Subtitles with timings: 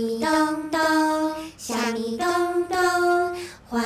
[0.00, 0.80] 米咚咚，
[1.58, 2.26] 虾米咚
[2.68, 2.78] 咚，
[3.68, 3.84] 欢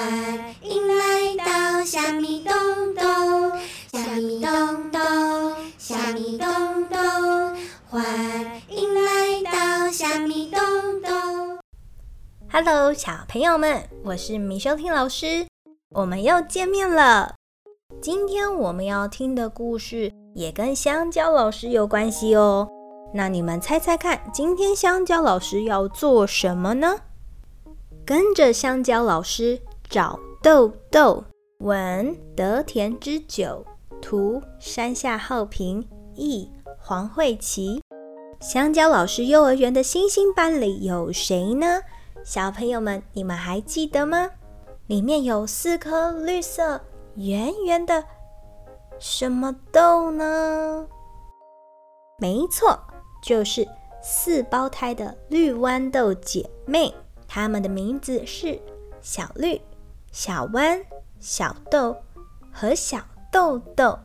[0.63, 2.55] 迎来到虾米咚
[2.95, 3.59] 咚，
[3.93, 5.01] 虾米咚咚，
[5.77, 6.49] 虾米咚
[6.89, 7.57] 咚，
[7.89, 8.05] 欢
[8.69, 10.61] 迎来到虾米咚
[11.03, 11.59] 咚。
[12.49, 15.49] Hello，小朋友们，我是米修听老师，
[15.91, 17.35] 我们又见面了。
[18.01, 22.69] 今天我们要听的故事也跟香蕉老师有关系哦。
[23.17, 26.97] 那你们猜猜看，今天香蕉老师要做什么呢？
[28.05, 31.23] 跟着香蕉老师找豆豆，
[31.61, 33.65] 文得田之久，
[34.03, 37.81] 图山下浩平，译黄慧琪。
[38.41, 41.83] 香蕉老师幼儿园的星星班里有谁呢？
[42.25, 44.29] 小朋友们，你们还记得吗？
[44.89, 46.81] 里面有四颗绿色
[47.15, 48.03] 圆圆的
[48.99, 50.89] 什么豆呢？
[52.19, 52.77] 没错。
[53.25, 53.67] 就是
[54.03, 56.93] 四胞胎的绿豌豆姐妹，
[57.27, 58.61] 她们的名字是
[59.01, 59.59] 小绿、
[60.13, 60.85] 小豌、
[61.19, 61.97] 小豆
[62.53, 63.01] 和小
[63.33, 63.99] 豆豆。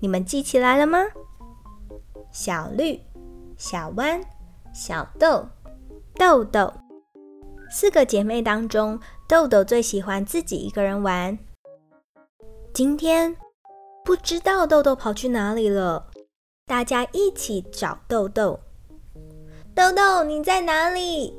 [0.00, 1.04] 你们记起来了吗？
[2.32, 2.98] 小绿、
[3.58, 4.24] 小豌、
[4.72, 5.46] 小豆、
[6.14, 6.72] 豆豆。
[7.70, 11.38] 四个姐妹当中，豆豆最喜欢自己一个人玩。
[12.72, 13.36] 今天
[14.02, 16.06] 不知道豆豆跑去哪里了。
[16.68, 18.60] 大家一起找豆豆。
[19.74, 21.34] 豆豆，你在哪里？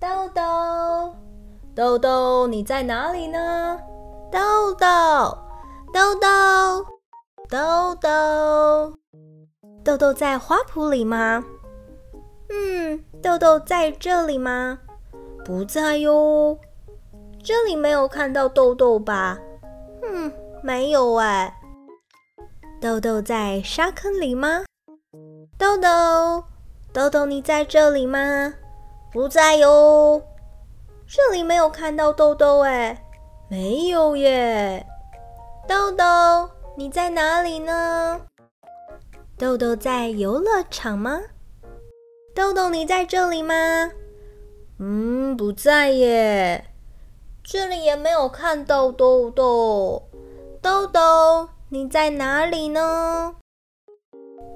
[0.00, 1.14] 豆豆，
[1.72, 3.78] 豆豆，你在哪里呢？
[4.32, 5.38] 豆豆，
[5.92, 6.84] 豆豆，
[7.48, 8.92] 豆豆，
[9.84, 11.44] 豆豆在花圃里吗？
[12.48, 14.80] 嗯，豆豆在这里吗？
[15.44, 16.58] 不在哟。
[17.40, 19.38] 这里没有看到豆豆吧？
[20.02, 21.55] 嗯，没有哎。
[22.78, 24.64] 豆豆在沙坑里吗？
[25.56, 26.44] 豆豆，
[26.92, 28.52] 豆豆，你在这里吗？
[29.10, 30.22] 不在哟。
[31.06, 33.02] 这里没有看到豆豆哎，
[33.48, 34.86] 没有耶。
[35.66, 38.20] 豆豆，你在哪里呢？
[39.38, 41.18] 豆豆在游乐场吗？
[42.34, 43.54] 豆豆，你在这里吗？
[44.78, 46.66] 嗯，不在耶。
[47.42, 50.10] 这里也没有看到豆豆。
[50.60, 51.48] 豆豆。
[51.76, 53.34] 你在哪里呢？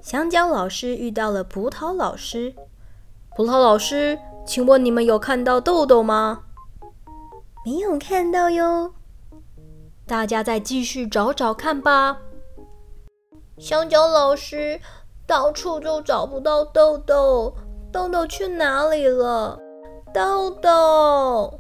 [0.03, 2.55] 香蕉老师遇到了葡萄老师。
[3.37, 6.45] 葡萄老师，请问你们有看到豆豆吗？
[7.63, 8.95] 没有看到哟。
[10.07, 12.17] 大家再继续找找看吧。
[13.59, 14.81] 香蕉老师，
[15.27, 17.55] 到处都找不到豆豆，
[17.93, 19.61] 豆豆去哪里了？
[20.15, 21.59] 豆豆，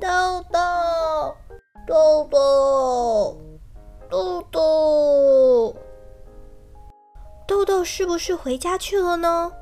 [0.00, 0.58] 豆豆，
[1.86, 2.67] 豆豆。
[8.08, 9.52] 不是回家去了呢？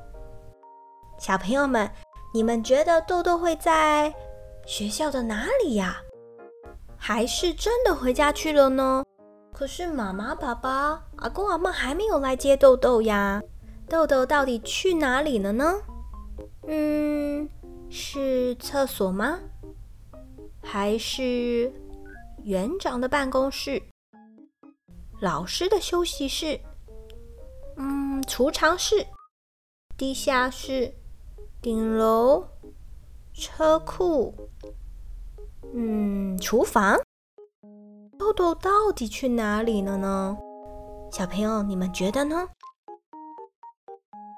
[1.18, 1.90] 小朋友们，
[2.32, 4.14] 你们觉得豆豆会在
[4.64, 6.00] 学校的哪里呀？
[6.96, 9.04] 还是真的回家去了呢？
[9.52, 13.42] 可是妈妈、爸爸、阿公、阿嬷还没有来接豆豆呀。
[13.88, 15.74] 豆豆到底去哪里了呢？
[16.68, 17.50] 嗯，
[17.90, 19.40] 是厕所吗？
[20.62, 21.72] 还是
[22.44, 23.82] 园长的办公室？
[25.20, 26.60] 老师的休息室，
[28.26, 29.06] 储藏室、
[29.96, 30.92] 地下室、
[31.62, 32.44] 顶楼、
[33.32, 34.34] 车库，
[35.72, 36.98] 嗯，厨房。
[38.18, 40.36] 豆豆到底去哪里了呢？
[41.12, 42.48] 小朋友，你们觉得呢？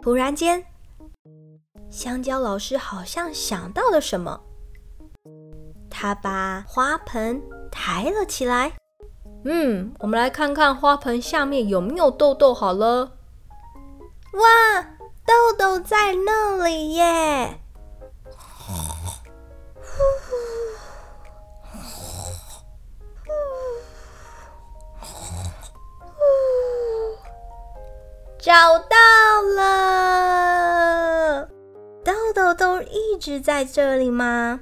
[0.02, 0.66] 突然间，
[1.90, 4.38] 香蕉老师好像想到了什么，
[5.88, 8.74] 他把花盆抬了起来。
[9.44, 13.17] 嗯，我们来看看花盆下面有没有豆豆好了。
[14.32, 14.82] 哇，
[15.26, 17.58] 豆豆在那里耶！
[28.38, 28.96] 找到
[29.56, 31.48] 了，
[32.04, 34.60] 豆豆都一直在这里吗？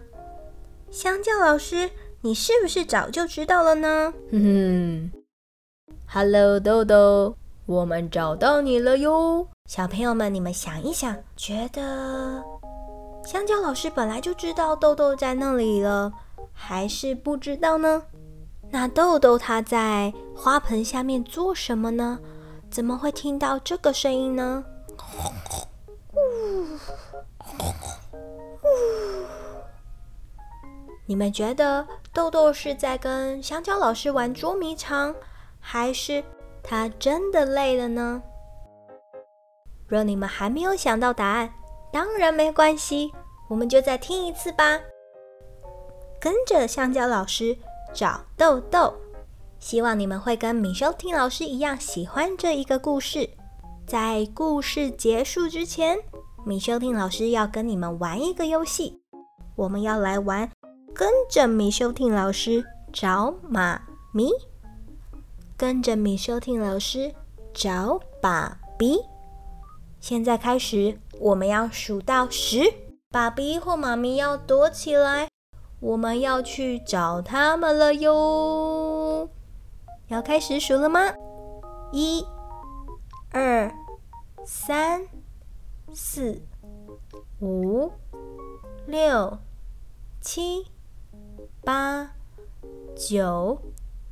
[0.90, 1.90] 香蕉老师。
[2.22, 4.12] 你是不是早就知道了呢？
[4.32, 5.12] 哼哼
[6.08, 7.36] ，Hello，豆豆，
[7.66, 9.46] 我们找到你了哟！
[9.66, 12.40] 小朋友们，你们想一想，觉得
[13.24, 16.12] 香蕉老师本来就知道豆豆在那里了，
[16.52, 18.00] 还是不知道呢？
[18.70, 22.20] 那豆豆他在花盆下面做什么呢？
[22.70, 24.64] 怎么会听到这个声音呢？
[31.06, 35.12] 你们觉得豆豆是在跟香蕉老师玩捉迷藏，
[35.58, 36.22] 还是
[36.62, 38.22] 他真的累了呢？
[39.86, 41.52] 若你们还没有想到答案，
[41.92, 43.12] 当然没关系，
[43.48, 44.80] 我们就再听一次吧。
[46.20, 47.56] 跟着香蕉老师
[47.94, 48.92] 找豆豆，
[49.60, 53.28] 希望你们会跟米修听老师一样喜欢这一个故事。
[53.86, 55.96] 在故事结束之前，
[56.44, 59.00] 米修听老师要跟你们玩一个游戏，
[59.54, 60.50] 我们要来玩
[60.92, 63.80] 跟着米修听老师找妈
[64.12, 64.28] 咪，
[65.56, 67.14] 跟着米修听老师
[67.54, 68.98] 找爸比。
[70.00, 72.60] 现在开始，我们要数到十，
[73.10, 75.28] 爸比或妈咪要躲起来，
[75.80, 79.28] 我们要去找他们了哟。
[80.08, 81.00] 要开始数了吗？
[81.92, 82.24] 一、
[83.32, 83.72] 二、
[84.44, 85.06] 三、
[85.92, 86.40] 四、
[87.40, 87.90] 五、
[88.86, 89.38] 六、
[90.20, 90.66] 七、
[91.64, 92.10] 八、
[92.96, 93.60] 九、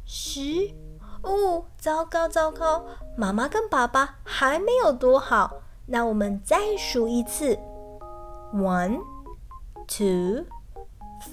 [0.05, 0.75] 十。
[1.23, 2.85] 哦，糟糕糟糕，
[3.17, 5.63] 妈妈跟爸爸还没有躲好。
[5.87, 7.59] 那我们再数一次
[8.55, 9.01] ：one,
[9.87, 10.45] two,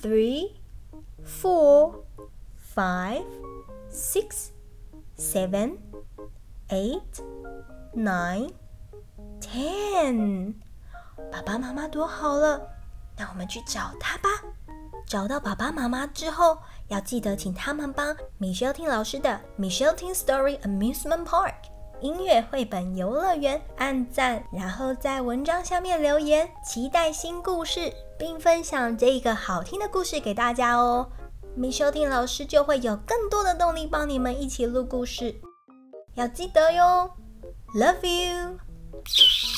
[0.01, 0.51] three,
[1.25, 1.93] four,
[2.75, 3.23] five,
[3.89, 4.49] six,
[5.17, 5.77] seven,
[6.69, 7.01] eight,
[7.95, 8.51] nine,
[9.39, 10.53] ten。
[11.31, 12.67] 爸爸妈妈躲好了，
[13.17, 14.29] 那我们去找他吧。
[15.05, 16.57] 找到爸爸妈妈之后，
[16.87, 21.53] 要记得请他们帮米修听老师的 Michelle Tin Story Amusement Park。
[22.01, 31.07] 音乐绘本游乐园，按赞，然后在文章下面留言，期待新故事，并分享这一个好听的故事给大家哦。
[31.55, 35.35] 米修听老师就会有更多的动力帮你们一起录故事，
[36.15, 37.11] 要记得哟。
[37.75, 39.50] Love you。